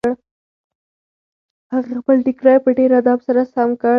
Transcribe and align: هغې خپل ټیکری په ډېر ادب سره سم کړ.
هغې 1.73 1.93
خپل 2.01 2.17
ټیکری 2.25 2.55
په 2.63 2.69
ډېر 2.77 2.91
ادب 2.99 3.19
سره 3.27 3.41
سم 3.53 3.69
کړ. 3.81 3.89